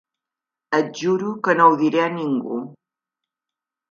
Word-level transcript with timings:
Et 0.77 0.87
juro 1.01 1.33
que 1.49 1.55
no 1.59 1.67
ho 1.73 1.77
diré 1.83 2.01
a 2.05 2.09
ningú. 2.15 2.57